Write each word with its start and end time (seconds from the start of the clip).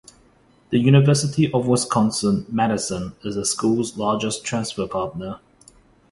The 0.71 0.79
University 0.79 1.51
of 1.53 1.67
Wisconsin--Madison 1.67 3.13
is 3.23 3.35
the 3.35 3.45
school's 3.45 3.95
largest 3.97 4.43
transfer 4.43 4.87
partner. 4.87 5.39